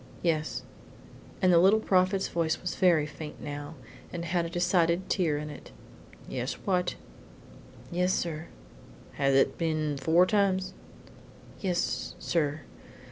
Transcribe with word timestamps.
"Yes," 0.23 0.63
and 1.43 1.53
the 1.53 1.59
Little 1.59 1.79
Prophet's 1.79 2.27
voice 2.27 2.59
was 2.59 2.73
very 2.73 3.05
faint 3.05 3.39
now, 3.39 3.75
and 4.11 4.25
had 4.25 4.47
a 4.47 4.49
decided 4.49 5.09
tear 5.11 5.37
in 5.37 5.51
it. 5.51 5.69
"Yes 6.27 6.53
what?" 6.53 6.95
"Yes, 7.91 8.11
sir." 8.11 8.47
"Has 9.17 9.35
it 9.35 9.59
be'n 9.59 9.97
four 9.97 10.25
times?" 10.25 10.73
"Y 11.63 11.69
es, 11.69 12.15
sir." 12.17 12.61